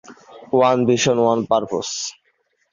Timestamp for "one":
0.63-0.87, 1.19-1.45